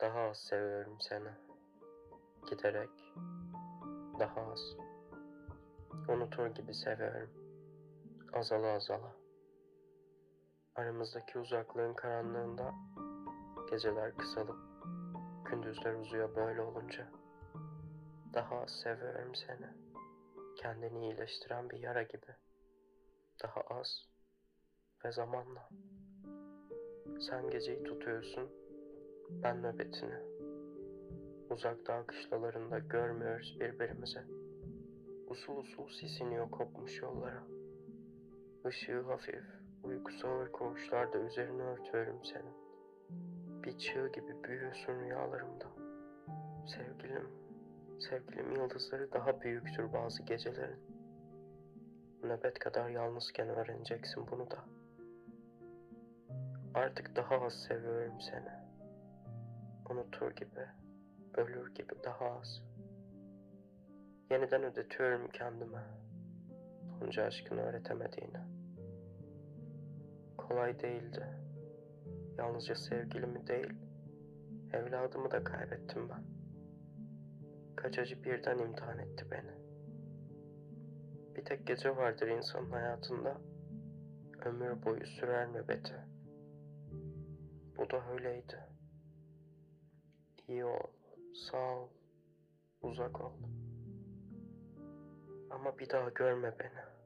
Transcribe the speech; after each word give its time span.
Daha 0.00 0.20
az 0.20 0.36
seviyorum 0.36 1.00
seni. 1.00 1.30
Giderek 2.50 2.90
daha 4.18 4.40
az. 4.52 4.76
Unutur 6.08 6.46
gibi 6.46 6.74
seviyorum. 6.74 7.30
Azala 8.32 8.66
azala. 8.66 9.16
Aramızdaki 10.74 11.38
uzaklığın 11.38 11.94
karanlığında 11.94 12.74
geceler 13.70 14.16
kısalıp 14.16 14.58
gündüzler 15.50 15.94
uzuyor 15.94 16.36
böyle 16.36 16.62
olunca. 16.62 17.08
Daha 18.34 18.60
az 18.60 18.70
seviyorum 18.70 19.34
seni. 19.34 19.66
Kendini 20.56 21.00
iyileştiren 21.00 21.70
bir 21.70 21.78
yara 21.78 22.02
gibi. 22.02 22.34
Daha 23.42 23.60
az 23.60 24.02
ve 25.04 25.12
zamanla. 25.12 25.68
Sen 27.20 27.50
geceyi 27.50 27.82
tutuyorsun, 27.84 28.50
ben 29.42 29.62
nöbetini. 29.62 30.14
Uzak 31.50 31.86
dağ 31.86 32.06
kışlalarında 32.06 32.78
görmüyoruz 32.78 33.56
birbirimizi. 33.60 34.20
Usul 35.26 35.56
usul 35.56 35.88
sisiniyor 35.88 36.50
kopmuş 36.50 37.02
yollara. 37.02 37.42
Işığı 38.68 39.02
hafif, 39.02 39.44
uykusu 39.82 40.28
ağır 40.28 40.52
koğuşlarda 40.52 41.18
üzerine 41.18 41.62
örtüyorum 41.62 42.24
senin. 42.24 42.54
Bir 43.62 43.78
çığ 43.78 44.08
gibi 44.08 44.44
büyüyorsun 44.44 45.00
rüyalarımda. 45.00 45.66
Sevgilim, 46.76 47.28
sevgilim 47.98 48.52
yıldızları 48.54 49.12
daha 49.12 49.40
büyüktür 49.40 49.92
bazı 49.92 50.22
gecelerin. 50.22 50.80
Nöbet 52.22 52.58
kadar 52.58 52.88
yalnızken 52.88 53.48
öğreneceksin 53.48 54.26
bunu 54.30 54.50
da. 54.50 54.64
Artık 56.74 57.16
daha 57.16 57.34
az 57.34 57.52
seviyorum 57.52 58.20
seni. 58.20 58.69
Unutur 59.90 60.30
gibi, 60.30 60.66
ölür 61.34 61.74
gibi 61.74 61.94
daha 62.04 62.24
az. 62.24 62.62
Yeniden 64.30 64.62
ödetiyorum 64.62 65.28
kendime. 65.28 65.84
Onca 67.02 67.24
aşkını 67.24 67.60
öğretemediğini. 67.60 68.38
Kolay 70.38 70.80
değildi. 70.80 71.26
Yalnızca 72.38 72.74
sevgilimi 72.74 73.46
değil, 73.46 73.72
evladımı 74.72 75.30
da 75.30 75.44
kaybettim 75.44 76.08
ben. 76.08 76.24
Kaç 77.76 77.98
acı 77.98 78.24
birden 78.24 78.58
imtihan 78.58 78.98
etti 78.98 79.26
beni. 79.30 79.52
Bir 81.36 81.44
tek 81.44 81.66
gece 81.66 81.96
vardır 81.96 82.28
insanın 82.28 82.70
hayatında. 82.70 83.40
Ömür 84.44 84.84
boyu 84.84 85.06
sürer 85.06 85.52
nöbeti. 85.52 85.94
Bu 87.78 87.90
da 87.90 88.10
öyleydi. 88.12 88.79
İyi 90.50 90.64
ol, 90.64 90.90
sağ 91.34 91.76
ol, 91.76 91.88
uzak 92.82 93.20
ol. 93.20 93.32
Ama 95.50 95.78
bir 95.78 95.90
daha 95.90 96.08
görme 96.08 96.58
beni. 96.58 96.99